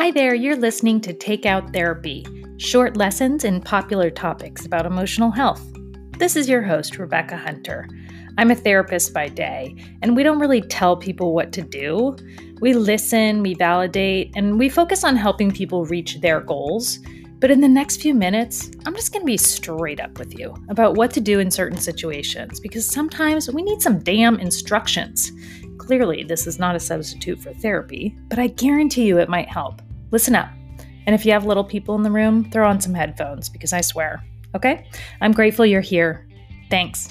[0.00, 2.24] Hi there, you're listening to Take Out Therapy,
[2.56, 5.62] short lessons in popular topics about emotional health.
[6.18, 7.86] This is your host, Rebecca Hunter.
[8.38, 12.16] I'm a therapist by day, and we don't really tell people what to do.
[12.62, 16.98] We listen, we validate, and we focus on helping people reach their goals.
[17.38, 20.56] But in the next few minutes, I'm just going to be straight up with you
[20.70, 25.30] about what to do in certain situations because sometimes we need some damn instructions.
[25.76, 29.82] Clearly, this is not a substitute for therapy, but I guarantee you it might help.
[30.12, 30.50] Listen up.
[31.06, 33.80] And if you have little people in the room, throw on some headphones because I
[33.80, 34.24] swear.
[34.54, 34.86] Okay?
[35.20, 36.28] I'm grateful you're here.
[36.68, 37.08] Thanks.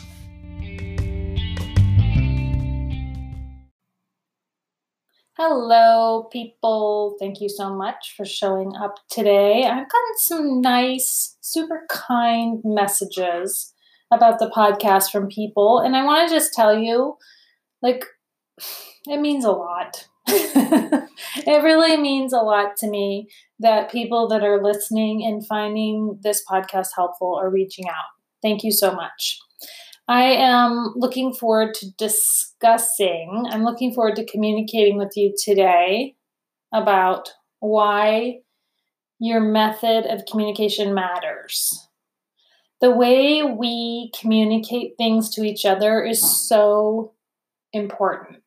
[5.38, 7.16] Hello, people.
[7.17, 9.63] Thank you so much for showing up today.
[9.63, 13.73] I've gotten some nice, super kind messages
[14.12, 17.16] about the podcast from people, and I want to just tell you
[17.81, 18.04] like,
[19.07, 20.09] it means a lot.
[21.49, 23.29] it really means a lot to me
[23.60, 28.05] that people that are listening and finding this podcast helpful are reaching out.
[28.41, 29.40] Thank you so much.
[30.07, 36.15] I am looking forward to discussing, I'm looking forward to communicating with you today
[36.74, 38.40] about why
[39.20, 41.87] your method of communication matters.
[42.81, 47.13] The way we communicate things to each other is so
[47.74, 48.41] important.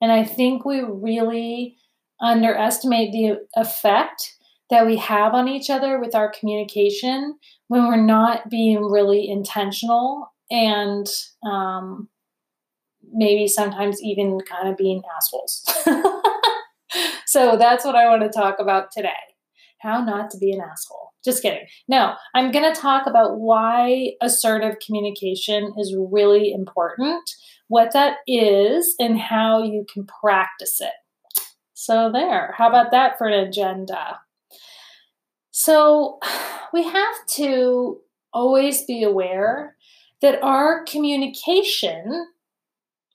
[0.00, 1.78] And I think we really
[2.22, 4.36] underestimate the effect
[4.70, 7.36] that we have on each other with our communication
[7.68, 11.06] when we're not being really intentional and
[11.44, 12.08] um,
[13.12, 15.62] maybe sometimes even kind of being assholes.
[17.26, 19.10] so that's what I want to talk about today
[19.82, 21.10] how not to be an asshole.
[21.24, 21.66] Just kidding.
[21.88, 27.22] No, I'm going to talk about why assertive communication is really important,
[27.68, 30.92] what that is, and how you can practice it.
[31.84, 32.54] So, there.
[32.56, 34.20] How about that for an agenda?
[35.50, 36.20] So,
[36.72, 37.98] we have to
[38.32, 39.74] always be aware
[40.20, 42.28] that our communication,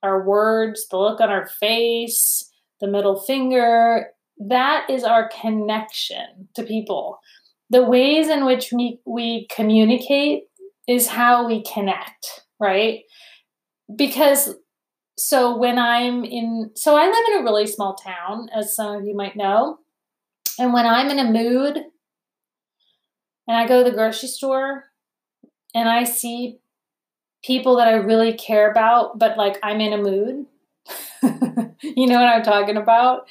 [0.04, 6.64] our words, the look on our face, the middle finger, that is our connection to
[6.64, 7.20] people.
[7.70, 10.44] The ways in which we, we communicate
[10.90, 13.04] is how we connect, right?
[13.96, 14.56] Because
[15.18, 19.06] so when I'm in, so I live in a really small town, as some of
[19.06, 19.80] you might know.
[20.60, 21.78] And when I'm in a mood
[23.48, 24.86] and I go to the grocery store
[25.74, 26.60] and I see
[27.44, 30.46] people that I really care about, but like I'm in a mood.
[31.82, 33.28] you know what I'm talking about?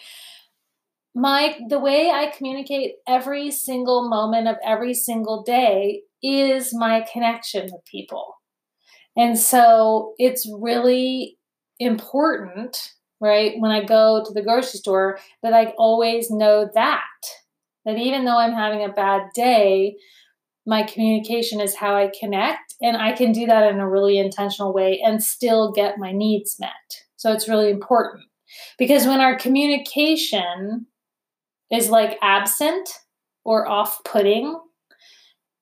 [1.14, 7.64] My the way I communicate every single moment of every single day is my connection
[7.64, 8.34] with people.
[9.16, 11.35] And so it's really
[11.78, 17.02] important, right, when I go to the grocery store that I always know that
[17.86, 19.96] that even though I'm having a bad day,
[20.66, 24.74] my communication is how I connect, and I can do that in a really intentional
[24.74, 26.70] way and still get my needs met.
[27.14, 28.24] So it's really important
[28.76, 30.86] because when our communication
[31.70, 32.88] is like absent
[33.44, 34.58] or off putting,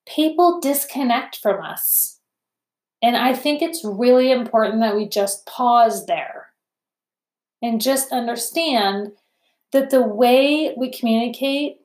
[0.07, 2.14] people disconnect from us.
[3.05, 6.47] And I think it's really important that we just pause there
[7.61, 9.13] and just understand
[9.73, 11.79] that the way we communicate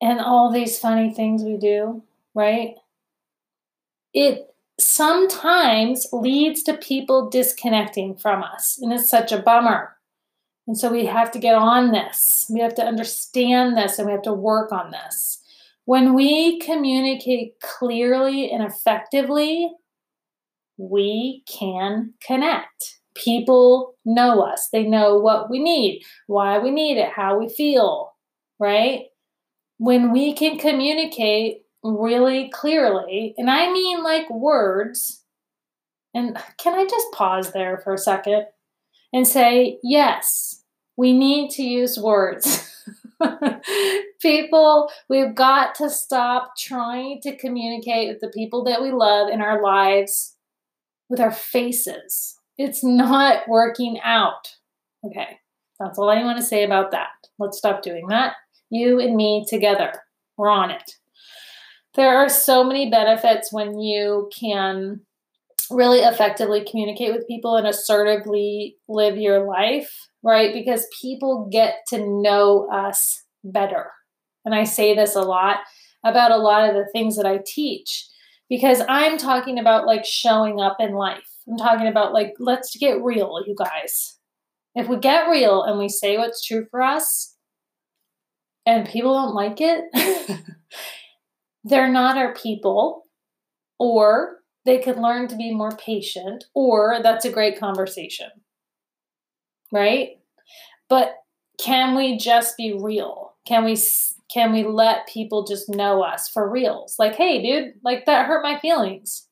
[0.00, 2.02] and all these funny things we do
[2.38, 2.76] right?
[4.14, 9.96] It sometimes leads to people disconnecting from us, and it's such a bummer.
[10.68, 12.46] And so we have to get on this.
[12.48, 15.40] We have to understand this and we have to work on this.
[15.86, 19.72] When we communicate clearly and effectively,
[20.78, 22.98] we can connect.
[23.14, 28.12] People know us, they know what we need, why we need it, how we feel,
[28.60, 29.06] right?
[29.78, 35.24] When we can communicate really clearly, and I mean like words.
[36.14, 38.46] And can I just pause there for a second
[39.12, 40.62] and say, yes,
[40.96, 42.64] we need to use words.
[44.20, 49.40] people, we've got to stop trying to communicate with the people that we love in
[49.40, 50.36] our lives
[51.08, 52.36] with our faces.
[52.56, 54.56] It's not working out.
[55.04, 55.38] Okay,
[55.78, 57.08] that's all I want to say about that.
[57.38, 58.34] Let's stop doing that.
[58.70, 59.92] You and me together.
[60.36, 60.98] We're on it
[61.98, 65.00] there are so many benefits when you can
[65.68, 70.54] really effectively communicate with people and assertively live your life, right?
[70.54, 73.90] Because people get to know us better.
[74.44, 75.58] And I say this a lot
[76.04, 78.06] about a lot of the things that I teach
[78.48, 81.28] because I'm talking about like showing up in life.
[81.48, 84.18] I'm talking about like, let's get real, you guys.
[84.74, 87.34] If we get real and we say what's true for us,
[88.66, 89.84] and people don't like it,
[91.64, 93.04] they're not our people,
[93.78, 98.28] or they could learn to be more patient, or that's a great conversation.
[99.72, 100.18] Right?
[100.88, 101.14] But
[101.58, 103.34] can we just be real?
[103.46, 103.76] Can we
[104.32, 106.96] can we let people just know us for reals?
[106.98, 109.26] Like, hey, dude, like that hurt my feelings.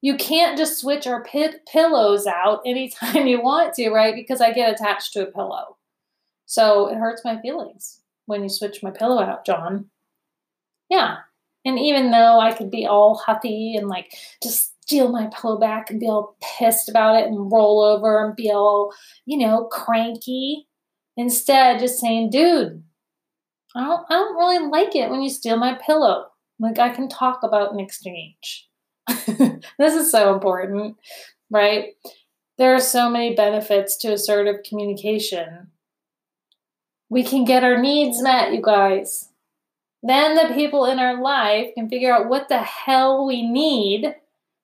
[0.00, 4.14] You can't just switch our pillows out anytime you want to, right?
[4.14, 5.76] Because I get attached to a pillow.
[6.46, 9.86] So it hurts my feelings when you switch my pillow out, John.
[10.90, 11.18] Yeah.
[11.64, 15.90] And even though I could be all huffy and like just steal my pillow back
[15.90, 18.92] and be all pissed about it and roll over and be all,
[19.24, 20.66] you know, cranky,
[21.16, 22.82] instead just saying, dude,
[23.74, 26.26] I don't, I don't really like it when you steal my pillow.
[26.58, 28.68] Like I can talk about an exchange.
[29.08, 30.96] this is so important,
[31.50, 31.90] right?
[32.58, 35.68] There are so many benefits to assertive communication.
[37.08, 39.28] We can get our needs met, you guys.
[40.02, 44.14] Then the people in our life can figure out what the hell we need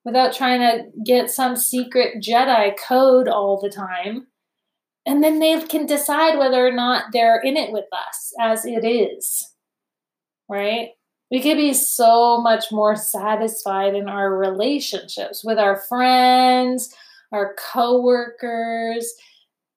[0.04, 4.26] without trying to get some secret Jedi code all the time.
[5.06, 8.84] And then they can decide whether or not they're in it with us as it
[8.84, 9.52] is.
[10.48, 10.90] Right?
[11.30, 16.94] We could be so much more satisfied in our relationships with our friends,
[17.32, 19.12] our coworkers,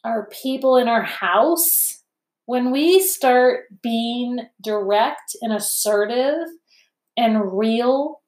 [0.03, 2.03] our people in our house.
[2.45, 6.47] When we start being direct and assertive
[7.17, 8.21] and real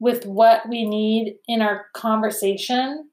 [0.00, 3.08] with what we need in our conversation,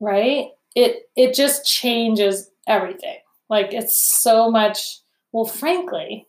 [0.00, 0.48] right?
[0.76, 3.18] It it just changes everything.
[3.50, 5.00] Like it's so much
[5.32, 6.28] well frankly,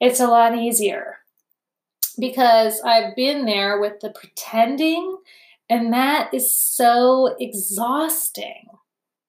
[0.00, 1.18] it's a lot easier
[2.18, 5.18] because I've been there with the pretending,
[5.68, 8.64] and that is so exhausting.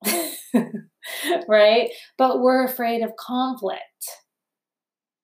[1.48, 1.90] right?
[2.18, 3.84] But we're afraid of conflict.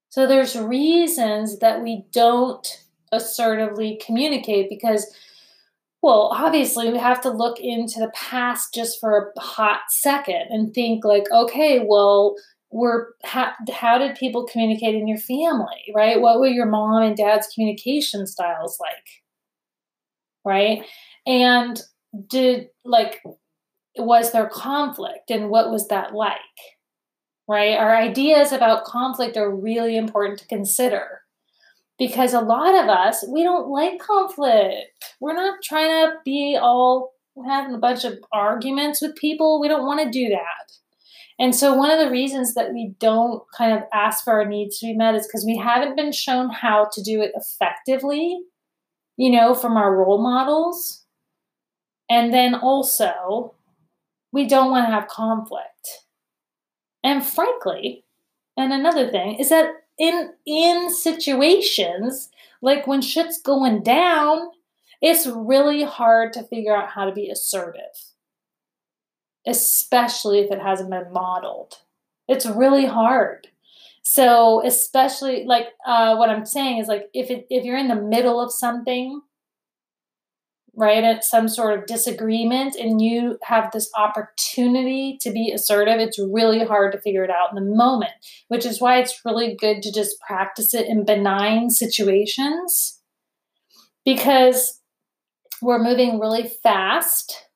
[0.09, 2.65] So there's reasons that we don't
[3.11, 5.13] assertively communicate because
[6.05, 10.71] well, obviously, we have to look into the past just for a hot second and
[10.71, 12.35] think, like, okay, well,
[12.69, 15.91] were how, how did people communicate in your family?
[15.95, 16.21] Right?
[16.21, 19.23] What were your mom and dad's communication styles like?
[20.45, 20.85] Right?
[21.25, 21.81] And
[22.29, 23.23] did like
[23.97, 26.37] was there conflict and what was that like?
[27.49, 27.75] Right?
[27.75, 31.21] Our ideas about conflict are really important to consider
[31.97, 34.75] because a lot of us we don't like conflict
[35.19, 37.13] we're not trying to be all
[37.47, 40.75] having a bunch of arguments with people we don't want to do that
[41.37, 44.79] and so, one of the reasons that we don't kind of ask for our needs
[44.79, 48.39] to be met is because we haven't been shown how to do it effectively,
[49.17, 51.03] you know, from our role models.
[52.09, 53.55] And then also,
[54.31, 56.05] we don't want to have conflict.
[57.03, 58.05] And frankly,
[58.55, 62.29] and another thing is that in in situations
[62.61, 64.49] like when shit's going down,
[65.01, 68.13] it's really hard to figure out how to be assertive
[69.47, 71.79] especially if it hasn't been modeled.
[72.27, 73.47] It's really hard.
[74.01, 77.95] So, especially like uh, what I'm saying is like if it, if you're in the
[77.95, 79.21] middle of something,
[80.75, 86.19] right, at some sort of disagreement, and you have this opportunity to be assertive, it's
[86.19, 88.11] really hard to figure it out in the moment.
[88.47, 93.01] Which is why it's really good to just practice it in benign situations,
[94.03, 94.81] because
[95.61, 97.47] we're moving really fast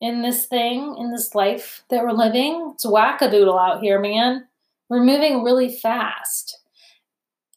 [0.00, 2.70] in this thing, in this life that we're living.
[2.74, 4.46] It's wackadoodle out here, man.
[4.88, 6.60] We're moving really fast.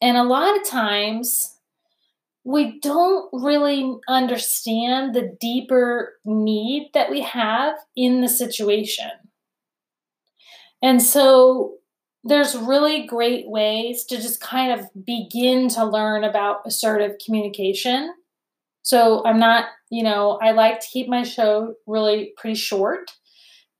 [0.01, 1.59] And a lot of times,
[2.43, 9.11] we don't really understand the deeper need that we have in the situation.
[10.81, 11.75] And so
[12.23, 18.13] there's really great ways to just kind of begin to learn about assertive communication.
[18.83, 23.11] So I'm not you know, I like to keep my show really pretty short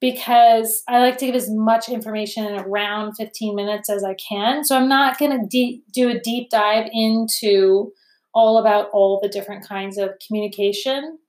[0.02, 4.66] because I like to give as much information in around 15 minutes as I can.
[4.66, 7.94] So I'm not going to de- do a deep dive into
[8.34, 11.20] all about all the different kinds of communication.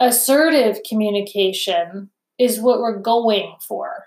[0.00, 4.06] Assertive communication is what we're going for.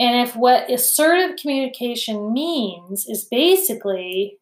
[0.00, 4.38] And if what assertive communication means is basically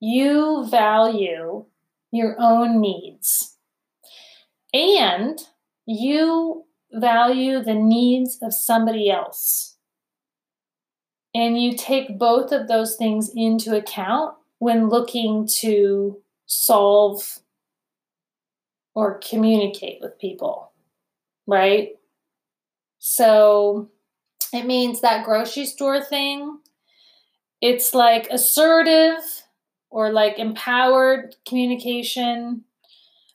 [0.00, 1.64] you value
[2.10, 3.56] your own needs.
[4.74, 5.38] And
[5.86, 9.76] you value the needs of somebody else.
[11.34, 17.40] And you take both of those things into account when looking to solve
[18.94, 20.70] or communicate with people,
[21.48, 21.96] right?
[23.00, 23.90] So
[24.52, 26.60] it means that grocery store thing
[27.60, 29.20] it's like assertive
[29.90, 32.62] or like empowered communication.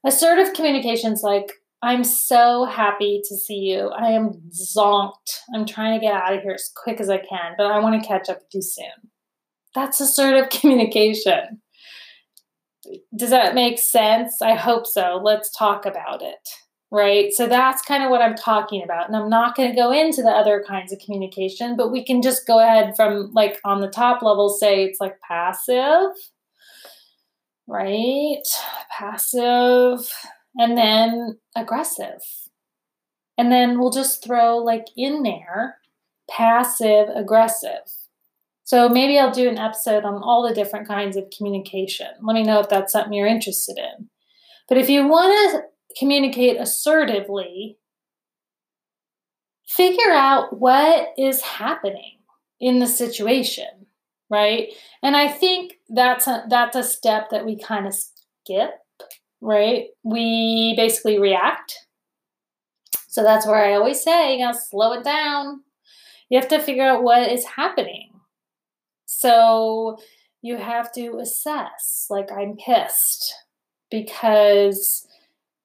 [0.06, 3.90] Assertive communication is like, I'm so happy to see you.
[3.90, 5.40] I am zonked.
[5.54, 8.02] I'm trying to get out of here as quick as I can, but I want
[8.02, 9.12] to catch up with you soon.
[9.78, 11.62] That's assertive communication.
[13.16, 14.42] Does that make sense?
[14.42, 15.22] I hope so.
[15.24, 16.50] Let's talk about it
[16.90, 17.34] right?
[17.34, 19.08] So that's kind of what I'm talking about.
[19.08, 22.22] And I'm not going to go into the other kinds of communication, but we can
[22.22, 26.16] just go ahead from like on the top level, say it's like passive,
[27.68, 28.42] right?
[28.98, 30.10] Passive,
[30.58, 32.22] and then aggressive.
[33.38, 35.80] And then we'll just throw like in there
[36.30, 37.97] passive aggressive.
[38.68, 42.08] So maybe I'll do an episode on all the different kinds of communication.
[42.22, 44.10] Let me know if that's something you're interested in.
[44.68, 45.62] But if you want to
[45.98, 47.78] communicate assertively,
[49.66, 52.18] figure out what is happening
[52.60, 53.86] in the situation,
[54.30, 54.74] right?
[55.02, 58.72] And I think that's a, that's a step that we kind of skip,
[59.40, 59.86] right?
[60.04, 61.88] We basically react.
[63.08, 65.62] So that's where I always say, you gotta slow it down.
[66.28, 68.12] You have to figure out what is happening.
[69.08, 69.98] So
[70.44, 73.34] you have to assess, like, I'm pissed
[73.90, 75.08] because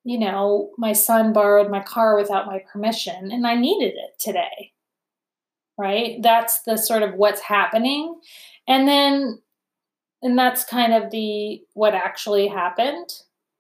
[0.05, 4.73] you know, my son borrowed my car without my permission and I needed it today.
[5.79, 6.21] Right?
[6.21, 8.21] That's the sort of what's happening.
[8.69, 9.41] And then,
[10.23, 13.11] and that's kind of the what actually happened,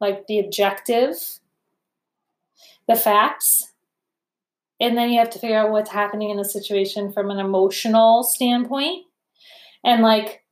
[0.00, 1.14] like the objective,
[2.86, 3.72] the facts.
[4.80, 8.24] And then you have to figure out what's happening in the situation from an emotional
[8.24, 9.04] standpoint
[9.84, 10.42] and like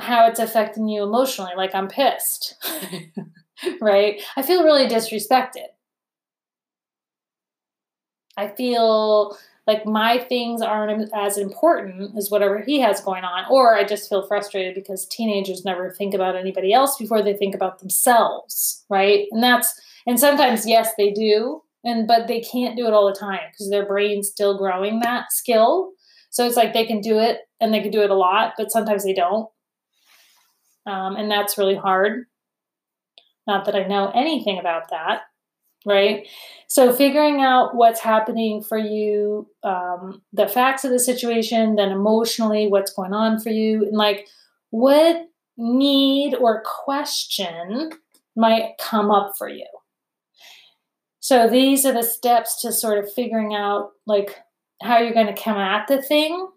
[0.00, 1.52] how it's affecting you emotionally.
[1.56, 2.54] Like, I'm pissed.
[3.80, 4.20] right?
[4.36, 5.68] I feel really disrespected.
[8.36, 13.44] I feel like my things aren't as important as whatever he has going on.
[13.48, 17.54] Or I just feel frustrated because teenagers never think about anybody else before they think
[17.54, 19.26] about themselves, right?
[19.30, 21.62] And that's, and sometimes, yes, they do.
[21.84, 25.32] And, but they can't do it all the time because their brain's still growing that
[25.32, 25.92] skill.
[26.34, 28.72] So it's like they can do it and they can do it a lot, but
[28.72, 29.48] sometimes they don't.
[30.84, 32.24] Um, and that's really hard.
[33.46, 35.20] Not that I know anything about that,
[35.86, 36.26] right?
[36.66, 42.66] So, figuring out what's happening for you, um, the facts of the situation, then emotionally,
[42.66, 44.26] what's going on for you, and like
[44.70, 47.90] what need or question
[48.34, 49.68] might come up for you.
[51.20, 54.40] So, these are the steps to sort of figuring out like
[54.82, 56.48] how you're going to come at the thing,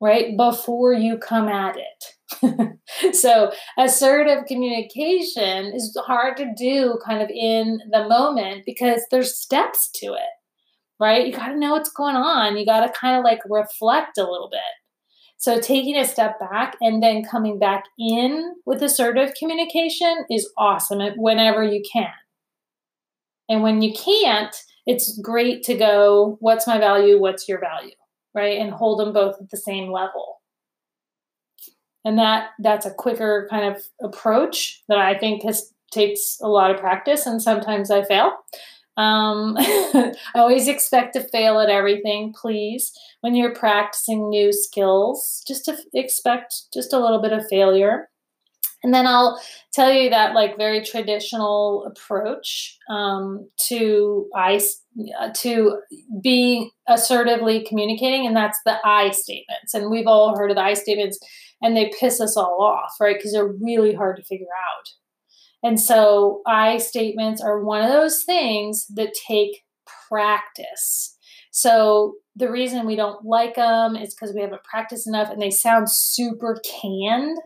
[0.00, 0.36] right?
[0.36, 2.74] Before you come at it.
[3.12, 9.90] so assertive communication is hard to do kind of in the moment because there's steps
[9.94, 10.38] to it
[11.00, 14.18] right you got to know what's going on you got to kind of like reflect
[14.18, 14.60] a little bit
[15.38, 21.00] so taking a step back and then coming back in with assertive communication is awesome
[21.16, 22.12] whenever you can
[23.48, 24.54] and when you can't
[24.88, 27.94] it's great to go what's my value what's your value
[28.34, 30.38] right and hold them both at the same level
[32.04, 36.70] and that that's a quicker kind of approach that I think has takes a lot
[36.70, 38.32] of practice, and sometimes I fail.
[38.96, 42.34] Um, I always expect to fail at everything.
[42.38, 48.08] Please, when you're practicing new skills, just to expect just a little bit of failure.
[48.82, 49.40] And then I'll
[49.72, 54.60] tell you that like very traditional approach um, to I
[55.36, 55.80] to
[56.22, 59.74] being assertively communicating, and that's the I statements.
[59.74, 61.18] And we've all heard of the I statements
[61.60, 63.16] and they piss us all off, right?
[63.16, 64.88] Because they're really hard to figure out.
[65.62, 69.64] And so I statements are one of those things that take
[70.08, 71.16] practice.
[71.50, 75.50] So the reason we don't like them is because we haven't practiced enough and they
[75.50, 77.38] sound super canned.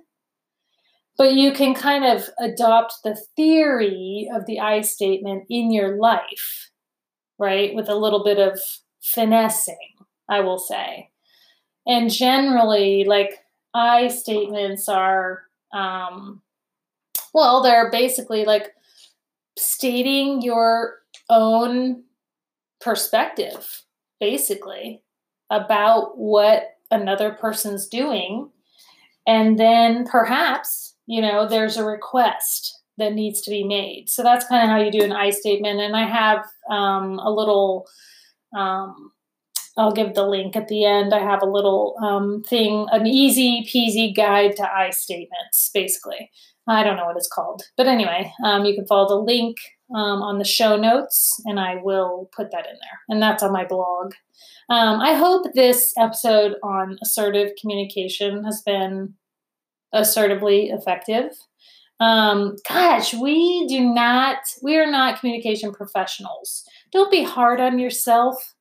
[1.18, 6.70] But you can kind of adopt the theory of the I statement in your life,
[7.38, 7.74] right?
[7.74, 8.60] With a little bit of
[9.02, 9.76] finessing,
[10.28, 11.10] I will say.
[11.86, 13.40] And generally, like
[13.74, 15.42] I statements are,
[15.72, 16.42] um,
[17.34, 18.72] well, they're basically like
[19.58, 22.04] stating your own
[22.80, 23.82] perspective,
[24.20, 25.02] basically,
[25.50, 28.50] about what another person's doing.
[29.26, 34.08] And then perhaps, you know, there's a request that needs to be made.
[34.08, 35.80] So that's kind of how you do an I statement.
[35.80, 37.86] And I have um, a little
[38.56, 39.12] um,
[39.76, 41.14] I'll give the link at the end.
[41.14, 46.30] I have a little um, thing, an easy peasy guide to I statements, basically.
[46.68, 47.62] I don't know what it's called.
[47.76, 49.56] But anyway, um, you can follow the link
[49.94, 53.00] um, on the show notes, and I will put that in there.
[53.08, 54.12] And that's on my blog.
[54.68, 59.14] Um, I hope this episode on assertive communication has been
[59.92, 61.32] assertively effective.
[62.00, 66.64] Um, gosh, we do not, we are not communication professionals.
[66.90, 68.54] Don't be hard on yourself.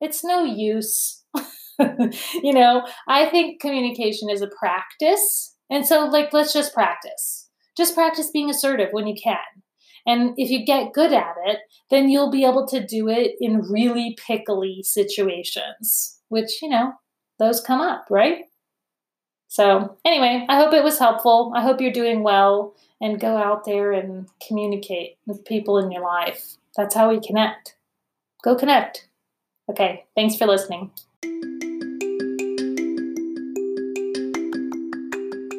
[0.00, 1.22] It's no use.
[1.78, 5.54] you know, I think communication is a practice.
[5.68, 7.48] And so, like, let's just practice.
[7.76, 9.36] Just practice being assertive when you can.
[10.06, 11.58] And if you get good at it,
[11.90, 16.92] then you'll be able to do it in really pickly situations, which, you know,
[17.38, 18.44] those come up, right?
[19.56, 21.50] So, anyway, I hope it was helpful.
[21.56, 26.02] I hope you're doing well and go out there and communicate with people in your
[26.02, 26.58] life.
[26.76, 27.74] That's how we connect.
[28.44, 29.08] Go connect.
[29.70, 30.90] Okay, thanks for listening.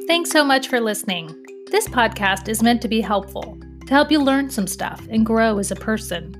[0.06, 1.30] Thanks so much for listening.
[1.72, 5.58] This podcast is meant to be helpful, to help you learn some stuff and grow
[5.58, 6.36] as a person,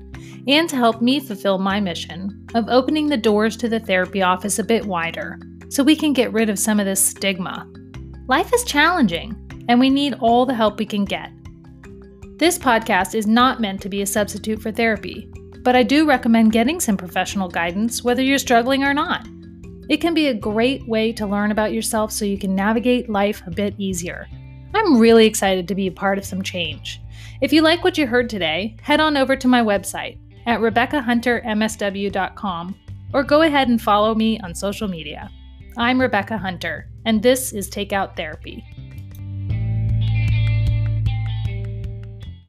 [0.46, 4.60] and to help me fulfill my mission of opening the doors to the therapy office
[4.60, 7.68] a bit wider so we can get rid of some of this stigma.
[8.26, 9.34] Life is challenging,
[9.68, 11.30] and we need all the help we can get.
[12.38, 15.28] This podcast is not meant to be a substitute for therapy,
[15.62, 19.26] but I do recommend getting some professional guidance whether you're struggling or not.
[19.88, 23.42] It can be a great way to learn about yourself so you can navigate life
[23.46, 24.28] a bit easier.
[24.74, 27.00] I'm really excited to be a part of some change.
[27.40, 32.76] If you like what you heard today, head on over to my website at RebeccaHunterMSW.com
[33.14, 35.30] or go ahead and follow me on social media.
[35.80, 38.64] I'm Rebecca Hunter, and this is Takeout Therapy.